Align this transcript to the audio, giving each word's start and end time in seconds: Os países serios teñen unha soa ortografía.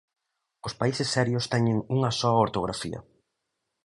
Os 0.67 0.73
países 0.79 1.07
serios 1.15 1.45
teñen 1.53 1.77
unha 1.95 2.11
soa 2.19 2.41
ortografía. 2.45 2.99